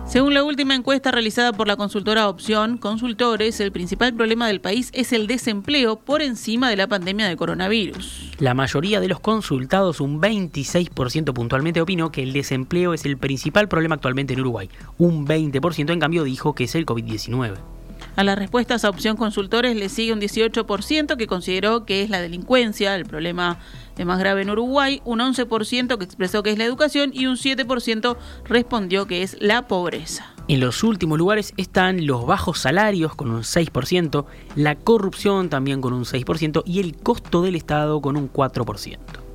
Según 0.07 0.33
la 0.33 0.41
última 0.41 0.73
encuesta 0.73 1.11
realizada 1.11 1.51
por 1.51 1.67
la 1.67 1.75
consultora 1.75 2.29
Opción 2.29 2.77
Consultores, 2.77 3.59
el 3.59 3.73
principal 3.73 4.13
problema 4.13 4.47
del 4.47 4.61
país 4.61 4.89
es 4.93 5.11
el 5.11 5.27
desempleo 5.27 5.97
por 5.97 6.21
encima 6.21 6.69
de 6.69 6.77
la 6.77 6.87
pandemia 6.87 7.27
de 7.27 7.35
coronavirus. 7.35 8.31
La 8.39 8.53
mayoría 8.53 9.01
de 9.01 9.09
los 9.09 9.19
consultados, 9.19 9.99
un 9.99 10.21
26% 10.21 11.33
puntualmente, 11.33 11.81
opinó 11.81 12.09
que 12.09 12.23
el 12.23 12.31
desempleo 12.31 12.93
es 12.93 13.03
el 13.03 13.17
principal 13.17 13.67
problema 13.67 13.95
actualmente 13.95 14.33
en 14.33 14.39
Uruguay. 14.39 14.69
Un 14.97 15.27
20% 15.27 15.91
en 15.91 15.99
cambio 15.99 16.23
dijo 16.23 16.55
que 16.55 16.63
es 16.63 16.75
el 16.75 16.85
COVID-19. 16.85 17.76
A 18.17 18.23
las 18.23 18.35
respuestas 18.35 18.83
a 18.83 18.89
opción 18.89 19.15
consultores 19.15 19.75
le 19.75 19.89
sigue 19.89 20.11
un 20.11 20.19
18% 20.19 21.17
que 21.17 21.27
consideró 21.27 21.85
que 21.85 22.01
es 22.01 22.09
la 22.09 22.19
delincuencia, 22.19 22.95
el 22.95 23.05
problema 23.05 23.59
más 24.03 24.17
grave 24.17 24.41
en 24.41 24.49
Uruguay, 24.49 25.03
un 25.05 25.19
11% 25.19 25.99
que 25.99 26.03
expresó 26.03 26.41
que 26.41 26.49
es 26.49 26.57
la 26.57 26.65
educación 26.65 27.11
y 27.13 27.27
un 27.27 27.35
7% 27.35 28.17
respondió 28.45 29.05
que 29.05 29.21
es 29.21 29.37
la 29.39 29.67
pobreza. 29.67 30.33
En 30.47 30.61
los 30.61 30.83
últimos 30.83 31.19
lugares 31.19 31.53
están 31.57 32.07
los 32.07 32.25
bajos 32.25 32.57
salarios 32.57 33.13
con 33.13 33.29
un 33.29 33.43
6%, 33.43 34.25
la 34.55 34.73
corrupción 34.73 35.49
también 35.49 35.79
con 35.79 35.93
un 35.93 36.03
6% 36.03 36.63
y 36.65 36.79
el 36.79 36.97
costo 36.97 37.43
del 37.43 37.53
Estado 37.53 38.01
con 38.01 38.17
un 38.17 38.33
4%. 38.33 39.26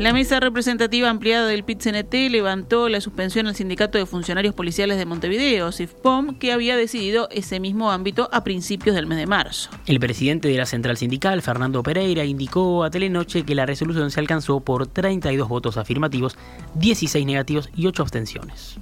La 0.00 0.14
mesa 0.14 0.40
representativa 0.40 1.10
ampliada 1.10 1.46
del 1.46 1.62
PIT-CNT 1.62 2.30
levantó 2.30 2.88
la 2.88 3.02
suspensión 3.02 3.46
al 3.48 3.54
Sindicato 3.54 3.98
de 3.98 4.06
Funcionarios 4.06 4.54
Policiales 4.54 4.96
de 4.96 5.04
Montevideo, 5.04 5.72
SIFPOM, 5.72 6.38
que 6.38 6.52
había 6.52 6.74
decidido 6.74 7.28
ese 7.30 7.60
mismo 7.60 7.92
ámbito 7.92 8.30
a 8.32 8.42
principios 8.42 8.96
del 8.96 9.06
mes 9.06 9.18
de 9.18 9.26
marzo. 9.26 9.68
El 9.84 10.00
presidente 10.00 10.48
de 10.48 10.56
la 10.56 10.64
central 10.64 10.96
sindical, 10.96 11.42
Fernando 11.42 11.82
Pereira, 11.82 12.24
indicó 12.24 12.82
a 12.82 12.90
Telenoche 12.90 13.42
que 13.42 13.54
la 13.54 13.66
resolución 13.66 14.10
se 14.10 14.20
alcanzó 14.20 14.60
por 14.60 14.86
32 14.86 15.46
votos 15.46 15.76
afirmativos, 15.76 16.38
16 16.76 17.26
negativos 17.26 17.68
y 17.76 17.86
8 17.86 18.02
abstenciones 18.02 18.78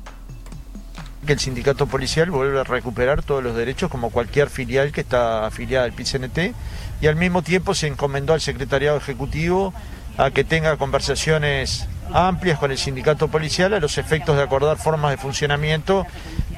que 1.27 1.33
el 1.35 1.41
sindicato 1.41 1.87
policial 1.87 2.31
vuelve 2.31 2.59
a 2.59 2.65
recuperar 2.65 3.23
todos 3.23 3.43
los 3.43 3.55
derechos 3.55 3.91
como 3.91 4.11
cualquier 4.11 4.49
filial 4.49 4.93
que 4.93 5.03
está 5.03 5.47
afiliada 5.47 5.85
al 5.85 5.93
PIT-CNT 5.93 6.55
y 7.03 7.07
al 7.07 7.17
mismo 7.17 7.43
tiempo 7.43 7.75
se 7.75 7.87
encomendó 7.87 8.33
al 8.33 8.41
secretariado 8.41 8.97
ejecutivo 8.97 9.75
a 10.19 10.31
que 10.33 10.45
tenga 10.45 10.77
conversaciones 10.77 11.87
amplias 12.13 12.59
con 12.59 12.71
el 12.71 12.79
sindicato 12.79 13.29
policial 13.29 13.73
a 13.73 13.81
los 13.81 13.99
efectos 13.99 14.37
de 14.37 14.43
acordar 14.43 14.77
formas 14.77 15.13
de 15.13 15.17
funcionamiento 15.17 16.07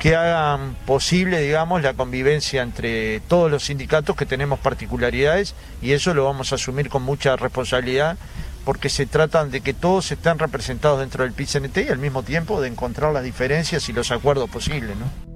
que 0.00 0.17
hagan 0.17 0.76
posible, 0.87 1.40
digamos, 1.40 1.83
la 1.83 1.93
convivencia 1.93 2.62
entre 2.62 3.21
todos 3.21 3.50
los 3.50 3.64
sindicatos 3.64 4.17
que 4.17 4.26
tenemos 4.26 4.59
particularidades 4.61 5.55
y 5.83 5.93
eso 5.93 6.14
lo 6.14 6.25
vamos 6.25 6.52
a 6.52 6.55
asumir 6.55 6.88
con 6.88 7.02
mucha 7.02 7.37
responsabilidad 7.37 8.17
porque 8.64 8.88
se 8.88 9.07
tratan 9.07 9.50
de 9.50 9.61
que 9.61 9.75
todos 9.75 10.11
estén 10.11 10.38
representados 10.38 11.00
dentro 11.00 11.25
del 11.25 11.33
PICNT 11.33 11.76
y 11.79 11.88
al 11.88 11.99
mismo 11.99 12.23
tiempo 12.23 12.61
de 12.61 12.69
encontrar 12.69 13.12
las 13.12 13.25
diferencias 13.25 13.88
y 13.88 13.93
los 13.93 14.11
acuerdos 14.11 14.49
posibles, 14.49 14.97
¿no? 14.97 15.29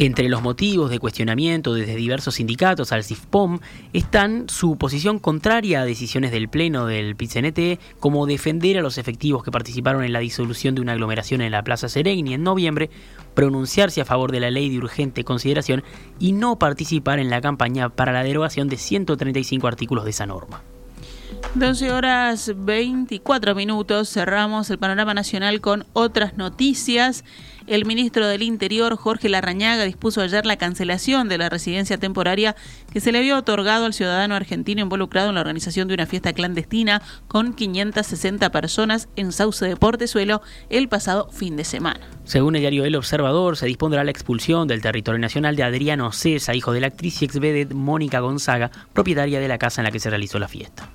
Entre 0.00 0.28
los 0.28 0.42
motivos 0.42 0.90
de 0.90 1.00
cuestionamiento 1.00 1.74
desde 1.74 1.96
diversos 1.96 2.36
sindicatos 2.36 2.92
al 2.92 3.02
CIFPOM 3.02 3.58
están 3.92 4.48
su 4.48 4.76
posición 4.78 5.18
contraria 5.18 5.80
a 5.80 5.84
decisiones 5.84 6.30
del 6.30 6.48
Pleno 6.48 6.86
del 6.86 7.16
PITCNT, 7.16 7.80
como 7.98 8.24
defender 8.26 8.78
a 8.78 8.82
los 8.82 8.96
efectivos 8.96 9.42
que 9.42 9.50
participaron 9.50 10.04
en 10.04 10.12
la 10.12 10.20
disolución 10.20 10.76
de 10.76 10.82
una 10.82 10.92
aglomeración 10.92 11.40
en 11.40 11.50
la 11.50 11.64
Plaza 11.64 11.88
Seregni 11.88 12.32
en 12.32 12.44
noviembre, 12.44 12.90
pronunciarse 13.34 14.00
a 14.00 14.04
favor 14.04 14.30
de 14.30 14.38
la 14.38 14.52
ley 14.52 14.68
de 14.70 14.78
urgente 14.78 15.24
consideración 15.24 15.82
y 16.20 16.30
no 16.30 16.60
participar 16.60 17.18
en 17.18 17.28
la 17.28 17.40
campaña 17.40 17.88
para 17.88 18.12
la 18.12 18.22
derogación 18.22 18.68
de 18.68 18.76
135 18.76 19.66
artículos 19.66 20.04
de 20.04 20.10
esa 20.10 20.26
norma. 20.26 20.62
12 21.54 21.90
horas 21.92 22.52
24 22.56 23.54
minutos, 23.54 24.10
cerramos 24.10 24.70
el 24.70 24.78
panorama 24.78 25.14
nacional 25.14 25.60
con 25.60 25.86
otras 25.92 26.36
noticias. 26.36 27.24
El 27.68 27.84
ministro 27.84 28.26
del 28.26 28.42
Interior, 28.42 28.96
Jorge 28.96 29.28
Larrañaga, 29.28 29.84
dispuso 29.84 30.22
ayer 30.22 30.46
la 30.46 30.56
cancelación 30.56 31.28
de 31.28 31.36
la 31.36 31.50
residencia 31.50 31.98
temporaria 31.98 32.56
que 32.90 33.00
se 33.00 33.12
le 33.12 33.18
había 33.18 33.36
otorgado 33.36 33.84
al 33.84 33.92
ciudadano 33.92 34.34
argentino 34.34 34.80
involucrado 34.80 35.28
en 35.28 35.34
la 35.34 35.42
organización 35.42 35.86
de 35.86 35.92
una 35.92 36.06
fiesta 36.06 36.32
clandestina 36.32 37.02
con 37.26 37.52
560 37.52 38.50
personas 38.50 39.10
en 39.16 39.32
Sauce 39.32 39.66
de 39.66 39.76
Portezuelo 39.76 40.40
el 40.70 40.88
pasado 40.88 41.28
fin 41.30 41.58
de 41.58 41.64
semana. 41.64 42.00
Según 42.24 42.56
el 42.56 42.62
diario 42.62 42.86
El 42.86 42.96
Observador, 42.96 43.58
se 43.58 43.66
dispondrá 43.66 44.02
la 44.02 44.12
expulsión 44.12 44.66
del 44.66 44.80
territorio 44.80 45.18
nacional 45.18 45.54
de 45.54 45.64
Adriano 45.64 46.10
Cesa, 46.10 46.54
hijo 46.54 46.72
de 46.72 46.80
la 46.80 46.86
actriz 46.86 47.20
y 47.20 47.26
ex 47.26 47.74
Mónica 47.74 48.20
Gonzaga, 48.20 48.70
propietaria 48.94 49.40
de 49.40 49.48
la 49.48 49.58
casa 49.58 49.82
en 49.82 49.84
la 49.84 49.90
que 49.90 50.00
se 50.00 50.08
realizó 50.08 50.38
la 50.38 50.48
fiesta. 50.48 50.88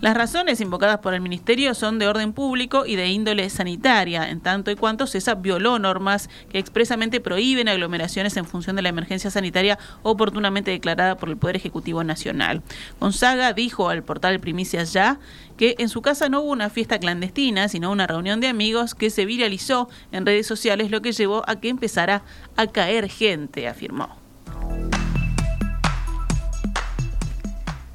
Las 0.00 0.16
razones 0.16 0.60
invocadas 0.60 0.98
por 0.98 1.14
el 1.14 1.20
Ministerio 1.20 1.72
son 1.72 1.98
de 1.98 2.08
orden 2.08 2.32
público 2.32 2.84
y 2.84 2.96
de 2.96 3.08
índole 3.08 3.48
sanitaria, 3.48 4.28
en 4.28 4.40
tanto 4.40 4.70
y 4.70 4.76
cuanto 4.76 5.06
CESA 5.06 5.36
violó 5.36 5.78
normas 5.78 6.28
que 6.50 6.58
expresamente 6.58 7.20
prohíben 7.20 7.68
aglomeraciones 7.68 8.36
en 8.36 8.44
función 8.44 8.76
de 8.76 8.82
la 8.82 8.88
emergencia 8.88 9.30
sanitaria 9.30 9.78
oportunamente 10.02 10.72
declarada 10.72 11.16
por 11.16 11.28
el 11.28 11.36
Poder 11.36 11.56
Ejecutivo 11.56 12.02
Nacional. 12.02 12.62
Gonzaga 12.98 13.52
dijo 13.52 13.88
al 13.88 14.02
portal 14.02 14.40
Primicias 14.40 14.92
Ya 14.92 15.20
que 15.56 15.76
en 15.78 15.88
su 15.88 16.02
casa 16.02 16.28
no 16.28 16.40
hubo 16.40 16.50
una 16.50 16.70
fiesta 16.70 16.98
clandestina, 16.98 17.68
sino 17.68 17.92
una 17.92 18.06
reunión 18.06 18.40
de 18.40 18.48
amigos 18.48 18.94
que 18.94 19.10
se 19.10 19.24
viralizó 19.24 19.88
en 20.10 20.26
redes 20.26 20.46
sociales, 20.46 20.90
lo 20.90 21.02
que 21.02 21.12
llevó 21.12 21.44
a 21.48 21.60
que 21.60 21.68
empezara 21.68 22.24
a 22.56 22.66
caer 22.66 23.08
gente, 23.08 23.68
afirmó. 23.68 24.24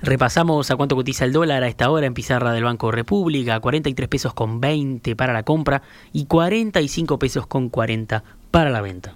Repasamos 0.01 0.72
a 0.72 0.77
cuánto 0.77 0.96
cotiza 0.96 1.25
el 1.25 1.34
dólar 1.34 1.63
a 1.63 1.68
esta 1.68 1.89
hora 1.89 2.06
en 2.06 2.13
pizarra 2.13 2.53
del 2.53 2.63
Banco 2.63 2.89
República, 2.89 3.60
43 3.60 4.08
pesos 4.08 4.34
con 4.34 4.62
20 4.62 5.15
para 5.18 5.34
la 5.34 5.44
compra 5.44 5.82
y 6.13 6.25
45 6.25 7.20
pesos 7.20 7.48
con 7.48 7.70
40 7.70 8.24
para 8.50 8.70
la 8.70 8.82
venta. 8.82 9.15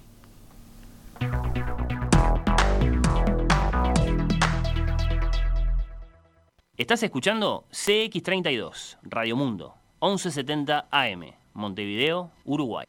Estás 6.76 7.02
escuchando 7.02 7.64
CX32, 7.70 8.98
Radio 9.04 9.36
Mundo, 9.36 9.76
1170 10.02 10.88
AM, 10.90 11.32
Montevideo, 11.54 12.30
Uruguay. 12.44 12.84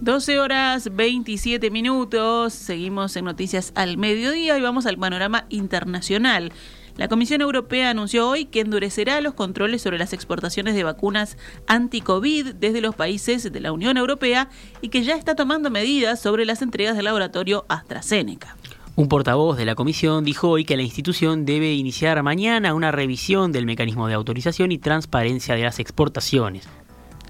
12 0.00 0.38
horas 0.38 0.88
27 0.96 1.70
minutos, 1.70 2.54
seguimos 2.54 3.14
en 3.16 3.26
Noticias 3.26 3.70
al 3.74 3.98
Mediodía 3.98 4.56
y 4.56 4.62
vamos 4.62 4.86
al 4.86 4.96
panorama 4.96 5.44
internacional. 5.50 6.52
La 6.96 7.08
Comisión 7.08 7.42
Europea 7.42 7.90
anunció 7.90 8.26
hoy 8.26 8.46
que 8.46 8.60
endurecerá 8.60 9.20
los 9.20 9.34
controles 9.34 9.82
sobre 9.82 9.98
las 9.98 10.14
exportaciones 10.14 10.74
de 10.74 10.84
vacunas 10.84 11.36
anti-COVID 11.66 12.54
desde 12.54 12.80
los 12.80 12.94
países 12.94 13.52
de 13.52 13.60
la 13.60 13.72
Unión 13.72 13.98
Europea 13.98 14.48
y 14.80 14.88
que 14.88 15.02
ya 15.02 15.16
está 15.16 15.34
tomando 15.34 15.68
medidas 15.68 16.18
sobre 16.18 16.46
las 16.46 16.62
entregas 16.62 16.96
del 16.96 17.04
laboratorio 17.04 17.66
AstraZeneca. 17.68 18.56
Un 18.96 19.08
portavoz 19.08 19.58
de 19.58 19.66
la 19.66 19.74
comisión 19.74 20.24
dijo 20.24 20.48
hoy 20.48 20.64
que 20.64 20.78
la 20.78 20.82
institución 20.82 21.44
debe 21.44 21.74
iniciar 21.74 22.22
mañana 22.22 22.72
una 22.72 22.90
revisión 22.90 23.52
del 23.52 23.66
mecanismo 23.66 24.08
de 24.08 24.14
autorización 24.14 24.72
y 24.72 24.78
transparencia 24.78 25.56
de 25.56 25.64
las 25.64 25.78
exportaciones. 25.78 26.66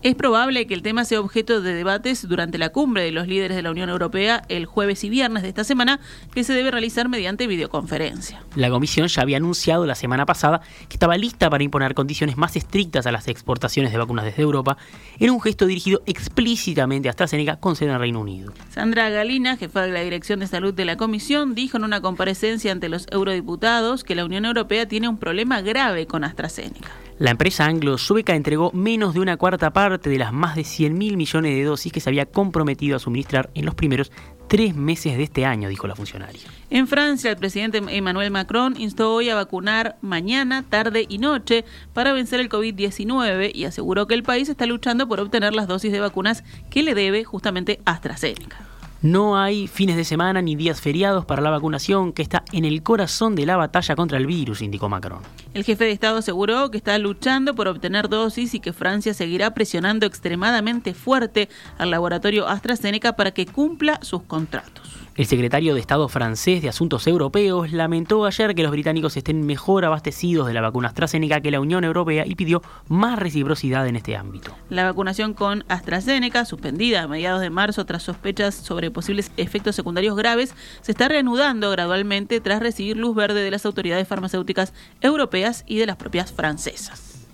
Es 0.03 0.15
probable 0.15 0.67
que 0.67 0.73
el 0.73 0.81
tema 0.81 1.05
sea 1.05 1.21
objeto 1.21 1.61
de 1.61 1.75
debates 1.75 2.27
durante 2.27 2.57
la 2.57 2.71
cumbre 2.71 3.03
de 3.03 3.13
los 3.13 3.29
líderes 3.29 3.55
de 3.55 3.63
la 3.63 3.71
Unión 3.71 3.91
Europea 3.91 4.43
el 4.49 4.65
jueves 4.65 5.05
y 5.05 5.11
viernes 5.11 5.43
de 5.43 5.51
esta 5.51 5.63
semana, 5.63 6.01
que 6.33 6.43
se 6.43 6.55
debe 6.55 6.71
realizar 6.71 7.11
mediante 7.11 7.47
videoconferencia. 7.47 8.43
La 8.57 8.71
Comisión 8.71 9.09
ya 9.09 9.21
había 9.21 9.37
anunciado 9.37 9.85
la 9.85 9.95
semana 9.95 10.25
pasada 10.25 10.63
que 10.89 10.95
estaba 10.95 11.19
lista 11.19 11.51
para 11.51 11.65
imponer 11.65 11.93
condiciones 11.93 12.39
más 12.39 12.57
estrictas 12.57 13.07
a 13.07 13.13
las 13.13 13.29
exportaciones 13.29 13.93
de 13.93 13.99
vacunas 13.99 14.25
desde 14.25 14.41
Europa, 14.41 14.79
en 15.19 15.29
un 15.33 15.41
gesto 15.43 15.67
dirigido 15.67 16.01
explícitamente 16.07 17.09
a 17.09 17.11
AstraZeneca 17.11 17.57
con 17.57 17.77
sede 17.77 17.93
en 17.93 17.99
Reino 17.99 18.21
Unido. 18.21 18.55
Sandra 18.71 19.11
Galina, 19.11 19.59
jefa 19.59 19.83
de 19.83 19.93
la 19.93 20.01
Dirección 20.01 20.41
de 20.41 20.47
Salud 20.47 20.73
de 20.73 20.87
la 20.87 20.97
Comisión, 20.97 21.55
dijo 21.55 21.77
en 21.77 21.85
una 21.85 22.01
comparecencia 22.01 22.73
ante 22.73 22.89
los 22.89 23.07
eurodiputados 23.11 24.03
que 24.03 24.15
la 24.15 24.25
Unión 24.25 24.47
Europea 24.47 24.89
tiene 24.89 25.09
un 25.09 25.19
problema 25.19 25.61
grave 25.61 26.07
con 26.07 26.25
AstraZeneca. 26.25 26.91
La 27.21 27.33
empresa 27.33 27.67
anglo-sueca 27.67 28.35
entregó 28.35 28.73
menos 28.73 29.13
de 29.13 29.21
una 29.21 29.37
cuarta 29.37 29.75
parte 29.75 30.09
de 30.09 30.17
las 30.17 30.33
más 30.33 30.57
de 30.57 30.63
100.000 30.63 31.17
millones 31.19 31.55
de 31.55 31.65
dosis 31.65 31.93
que 31.93 32.01
se 32.01 32.09
había 32.09 32.25
comprometido 32.25 32.97
a 32.97 32.99
suministrar 32.99 33.51
en 33.53 33.67
los 33.67 33.75
primeros 33.75 34.11
tres 34.49 34.75
meses 34.75 35.19
de 35.19 35.25
este 35.25 35.45
año, 35.45 35.69
dijo 35.69 35.87
la 35.87 35.95
funcionaria. 35.95 36.41
En 36.71 36.89
Francia, 36.89 37.31
el 37.31 37.37
presidente 37.37 37.83
Emmanuel 37.91 38.31
Macron 38.31 38.75
instó 38.81 39.15
hoy 39.15 39.29
a 39.29 39.35
vacunar 39.35 39.99
mañana, 40.01 40.65
tarde 40.67 41.05
y 41.07 41.19
noche 41.19 41.67
para 41.93 42.15
vencer 42.15 42.41
el 42.41 42.49
COVID-19 42.49 43.51
y 43.55 43.65
aseguró 43.67 44.07
que 44.07 44.15
el 44.15 44.23
país 44.23 44.49
está 44.49 44.65
luchando 44.65 45.07
por 45.07 45.21
obtener 45.21 45.53
las 45.53 45.69
dosis 45.69 45.93
de 45.93 46.01
vacunas 46.01 46.43
que 46.71 46.83
le 46.83 46.95
debe 46.95 47.25
justamente 47.25 47.81
AstraZeneca. 47.85 48.70
No 49.03 49.39
hay 49.39 49.67
fines 49.67 49.97
de 49.97 50.05
semana 50.05 50.43
ni 50.43 50.57
días 50.57 50.83
feriados 50.83 51.25
para 51.25 51.41
la 51.41 51.49
vacunación 51.49 52.13
que 52.13 52.21
está 52.21 52.45
en 52.53 52.67
el 52.67 52.83
corazón 52.83 53.35
de 53.35 53.47
la 53.47 53.57
batalla 53.57 53.97
contra 53.97 54.19
el 54.19 54.27
virus, 54.27 54.61
indicó 54.61 54.91
Macron. 54.91 55.21
El 55.55 55.65
jefe 55.65 55.85
de 55.85 55.93
Estado 55.93 56.19
aseguró 56.19 56.71
que 56.71 56.77
está 56.77 56.99
luchando 56.99 57.55
por 57.55 57.67
obtener 57.67 58.11
dosis 58.11 58.53
y 58.53 58.61
que 58.61 58.75
Francia 58.75 59.15
seguirá 59.15 59.55
presionando 59.55 60.05
extremadamente 60.05 60.93
fuerte 60.93 61.49
al 61.79 61.91
laboratorio 61.91 62.47
AstraZeneca 62.47 63.17
para 63.17 63.31
que 63.31 63.47
cumpla 63.47 63.99
sus 64.03 64.23
contratos. 64.25 64.91
El 65.21 65.27
secretario 65.27 65.75
de 65.75 65.81
Estado 65.81 66.09
francés 66.09 66.63
de 66.63 66.71
Asuntos 66.71 67.07
Europeos 67.07 67.73
lamentó 67.73 68.25
ayer 68.25 68.55
que 68.55 68.63
los 68.63 68.73
británicos 68.73 69.19
estén 69.19 69.45
mejor 69.45 69.85
abastecidos 69.85 70.47
de 70.47 70.55
la 70.55 70.63
vacuna 70.63 70.89
AstraZeneca 70.89 71.43
que 71.43 71.51
la 71.51 71.61
Unión 71.61 71.85
Europea 71.85 72.25
y 72.27 72.37
pidió 72.37 72.63
más 72.89 73.19
reciprocidad 73.19 73.87
en 73.87 73.97
este 73.97 74.17
ámbito. 74.17 74.57
La 74.71 74.85
vacunación 74.85 75.35
con 75.35 75.63
AstraZeneca, 75.69 76.47
suspendida 76.47 77.03
a 77.03 77.07
mediados 77.07 77.43
de 77.43 77.51
marzo 77.51 77.85
tras 77.85 78.03
sospechas 78.03 78.55
sobre 78.55 78.91
posibles 78.91 79.31
efectos 79.37 79.77
secundarios 79.77 80.17
graves, 80.17 80.55
se 80.81 80.93
está 80.93 81.07
reanudando 81.07 81.71
gradualmente 81.71 82.41
tras 82.41 82.61
recibir 82.61 82.97
luz 82.97 83.15
verde 83.15 83.43
de 83.43 83.51
las 83.51 83.67
autoridades 83.67 84.09
farmacéuticas 84.09 84.73
europeas 85.03 85.65
y 85.67 85.77
de 85.77 85.85
las 85.85 85.97
propias 85.97 86.33
francesas. 86.33 87.27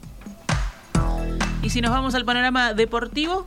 Y 1.63 1.71
si 1.71 1.81
nos 1.81 1.93
vamos 1.93 2.17
al 2.17 2.25
panorama 2.25 2.75
deportivo, 2.75 3.45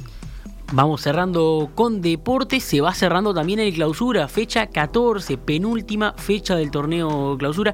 Vamos 0.72 1.02
cerrando 1.02 1.72
con 1.74 2.00
deportes, 2.00 2.64
se 2.64 2.80
va 2.80 2.94
cerrando 2.94 3.34
también 3.34 3.60
el 3.60 3.74
clausura, 3.74 4.28
fecha 4.28 4.68
14, 4.68 5.38
penúltima 5.38 6.14
fecha 6.16 6.56
del 6.56 6.70
torneo 6.70 7.36
clausura, 7.40 7.74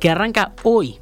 que 0.00 0.10
arranca 0.10 0.52
hoy 0.64 0.98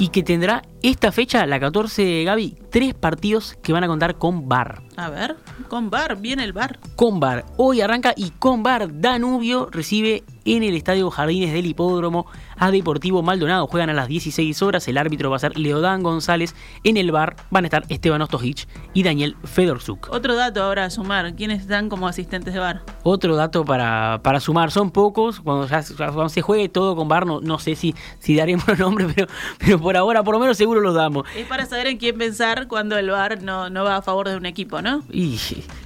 y 0.00 0.08
que 0.08 0.24
tendrá 0.24 0.62
esta 0.82 1.12
fecha, 1.12 1.46
la 1.46 1.60
14, 1.60 2.24
Gaby, 2.24 2.56
tres 2.70 2.94
partidos 2.94 3.56
que 3.62 3.72
van 3.72 3.84
a 3.84 3.86
contar 3.86 4.16
con 4.18 4.48
bar. 4.48 4.82
A 4.96 5.08
ver, 5.08 5.36
con 5.68 5.88
bar, 5.88 6.16
viene 6.16 6.42
el 6.42 6.52
bar. 6.52 6.80
Con 6.96 7.20
bar, 7.20 7.44
hoy 7.56 7.80
arranca 7.80 8.12
y 8.16 8.30
con 8.30 8.64
bar 8.64 9.00
Danubio 9.00 9.68
recibe 9.70 10.24
en 10.44 10.64
el 10.64 10.74
Estadio 10.74 11.10
Jardines 11.10 11.52
del 11.52 11.66
Hipódromo 11.66 12.26
a 12.62 12.70
Deportivo 12.70 13.24
Maldonado. 13.24 13.66
Juegan 13.66 13.90
a 13.90 13.92
las 13.92 14.06
16 14.06 14.62
horas, 14.62 14.86
el 14.86 14.96
árbitro 14.96 15.30
va 15.30 15.36
a 15.36 15.40
ser 15.40 15.58
Leodán 15.58 16.04
González. 16.04 16.54
En 16.84 16.96
el 16.96 17.10
bar 17.10 17.34
van 17.50 17.64
a 17.64 17.66
estar 17.66 17.84
Esteban 17.88 18.22
Ostojic 18.22 18.68
y 18.94 19.02
Daniel 19.02 19.36
Fedorzuk. 19.42 20.08
Otro 20.12 20.36
dato 20.36 20.62
ahora 20.62 20.84
a 20.84 20.90
sumar, 20.90 21.34
¿quiénes 21.34 21.62
están 21.62 21.88
como 21.88 22.06
asistentes 22.06 22.54
de 22.54 22.60
bar? 22.60 22.82
Otro 23.02 23.34
dato 23.34 23.64
para, 23.64 24.20
para 24.22 24.38
sumar, 24.38 24.70
son 24.70 24.92
pocos, 24.92 25.40
cuando, 25.40 25.66
cuando 25.96 26.28
se 26.28 26.40
juegue 26.40 26.68
todo 26.68 26.94
con 26.94 27.08
bar, 27.08 27.26
no, 27.26 27.40
no 27.40 27.58
sé 27.58 27.74
si, 27.74 27.96
si 28.20 28.36
daremos 28.36 28.68
los 28.68 28.78
nombres, 28.78 29.12
pero, 29.12 29.26
pero 29.58 29.80
por 29.80 29.96
ahora 29.96 30.22
por 30.22 30.34
lo 30.34 30.38
menos 30.38 30.56
seguro 30.56 30.80
los 30.80 30.94
damos. 30.94 31.26
Es 31.36 31.48
para 31.48 31.66
saber 31.66 31.88
en 31.88 31.98
quién 31.98 32.16
pensar 32.16 32.68
cuando 32.68 32.96
el 32.96 33.10
bar 33.10 33.42
no, 33.42 33.70
no 33.70 33.82
va 33.82 33.96
a 33.96 34.02
favor 34.02 34.28
de 34.28 34.36
un 34.36 34.46
equipo, 34.46 34.80
¿no? 34.80 35.02
Y 35.10 35.36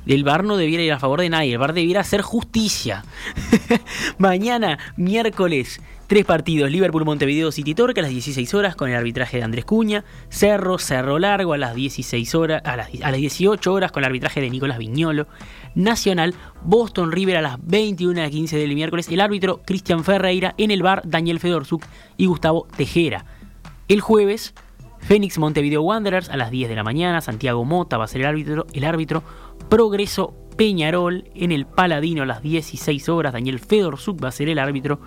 el 0.07 0.25
bar 0.25 0.45
no 0.45 0.59
debiera 0.59 0.83
ir 0.83 0.93
a 0.93 0.99
favor 0.99 1.23
de 1.23 1.31
nadie, 1.31 1.55
el 1.55 1.59
bar 1.59 1.73
debiera 1.73 2.03
hacer 2.03 2.21
justicia. 2.21 3.03
Mañana, 4.19 4.79
miércoles, 4.99 5.81
tres 6.07 6.25
partidos. 6.25 6.71
Liverpool, 6.71 7.05
Montevideo, 7.05 7.53
City 7.53 7.75
Torque 7.75 8.01
a 8.01 8.03
las 8.03 8.13
16 8.13 8.55
horas 8.55 8.77
con 8.77 8.89
el 8.89 8.97
arbitraje 8.97 9.39
de 9.39 9.43
Andrés 9.43 9.65
Cuña. 9.65 10.05
Cerro, 10.29 10.79
Cerro 10.79 11.19
Largo 11.19 11.53
a 11.53 11.59
las 11.59 11.75
16 11.75 12.35
horas, 12.35 12.63
a 12.65 12.77
las, 12.77 12.89
a 13.03 13.11
las 13.11 13.21
18 13.21 13.73
horas 13.73 13.93
con 13.93 14.03
el 14.03 14.07
arbitraje 14.07 14.41
de 14.41 14.51
Nicolás 14.51 14.79
Viñolo. 14.79 15.27
Nacional, 15.75 16.35
Boston 16.63 17.13
River 17.13 17.37
a 17.37 17.43
las 17.43 17.65
21 17.65 18.23
a 18.23 18.31
15 18.31 18.57
del 18.57 18.75
miércoles. 18.75 19.09
El 19.09 19.21
árbitro 19.21 19.61
Cristian 19.65 20.05
Ferreira 20.05 20.55
en 20.59 20.71
el 20.71 20.83
bar 20.83 21.03
Daniel 21.05 21.41
Fedorzuk 21.41 21.85
y 22.17 22.27
Gustavo 22.27 22.67
Tejera. 22.77 23.25
El 23.89 24.01
jueves, 24.01 24.55
Fénix 25.01 25.39
Montevideo 25.39 25.83
Wanderers 25.83 26.31
a 26.31 26.37
las 26.37 26.51
10 26.51 26.69
de 26.69 26.75
la 26.75 26.83
mañana. 26.83 27.21
Santiago 27.21 27.65
Mota 27.65 27.99
va 27.99 28.05
a 28.05 28.09
ser 28.09 28.23
el 28.23 28.27
árbitro. 28.27 28.67
El 28.73 28.85
árbitro 28.85 29.23
Progreso 29.69 30.35
Peñarol 30.57 31.25
en 31.35 31.53
el 31.53 31.67
Paladino 31.67 32.23
a 32.23 32.27
las 32.27 32.43
16 32.43 33.09
horas. 33.09 33.33
Daniel 33.33 33.61
Fedorzuk 33.61 34.23
va 34.23 34.29
a 34.29 34.33
ser 34.33 34.49
el 34.49 34.59
árbitro. 34.59 35.01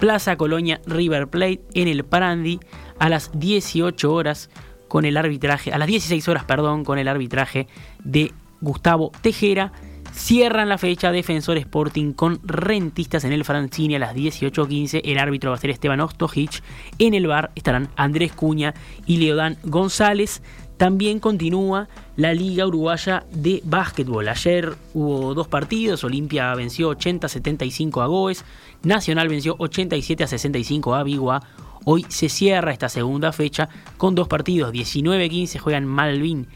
Plaza 0.00 0.36
Colonia 0.36 0.80
River 0.86 1.28
Plate 1.28 1.60
en 1.74 1.88
el 1.88 2.04
Parandi 2.04 2.60
a 2.98 3.08
las 3.08 3.30
18 3.38 4.12
horas 4.12 4.50
con 4.86 5.04
el 5.04 5.16
arbitraje, 5.16 5.72
a 5.72 5.78
las 5.78 5.88
16 5.88 6.28
horas, 6.28 6.44
perdón, 6.44 6.84
con 6.84 6.98
el 6.98 7.08
arbitraje 7.08 7.66
de 8.02 8.32
Gustavo 8.60 9.12
Tejera. 9.22 9.72
Cierran 10.12 10.68
la 10.68 10.78
fecha 10.78 11.12
Defensor 11.12 11.58
Sporting 11.58 12.12
con 12.12 12.40
Rentistas 12.42 13.24
en 13.24 13.32
el 13.32 13.44
Francini 13.44 13.96
a 13.96 13.98
las 13.98 14.14
18.15. 14.14 15.02
El 15.04 15.18
árbitro 15.18 15.50
va 15.50 15.56
a 15.56 15.60
ser 15.60 15.70
Esteban 15.70 16.00
Ostojic. 16.00 16.62
En 16.98 17.14
el 17.14 17.26
bar 17.26 17.50
estarán 17.54 17.88
Andrés 17.94 18.32
Cuña 18.32 18.74
y 19.06 19.18
Leodán 19.18 19.58
González. 19.64 20.42
También 20.78 21.18
continúa 21.18 21.88
la 22.16 22.32
Liga 22.32 22.64
Uruguaya 22.64 23.26
de 23.32 23.60
Básquetbol. 23.64 24.28
Ayer 24.28 24.76
hubo 24.94 25.34
dos 25.34 25.48
partidos. 25.48 26.04
Olimpia 26.04 26.54
venció 26.54 26.92
80-75 26.92 28.00
a 28.00 28.06
Goes. 28.06 28.44
Nacional 28.84 29.28
venció 29.28 29.56
87 29.58 30.22
a 30.22 30.26
65 30.28 30.94
a 30.94 31.02
Bigua. 31.02 31.42
Hoy 31.84 32.06
se 32.08 32.28
cierra 32.28 32.72
esta 32.72 32.88
segunda 32.88 33.32
fecha 33.32 33.68
con 33.96 34.14
dos 34.14 34.28
partidos. 34.28 34.72
19-15 34.72 35.58
juegan 35.58 35.84
Malvin 35.84 36.46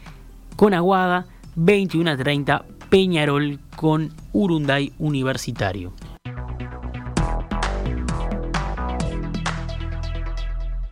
con 0.55 0.73
Aguada. 0.73 1.25
21-30 1.57 2.63
Peñarol 2.89 3.59
con 3.75 4.13
Urunday 4.31 4.93
Universitario. 4.99 5.91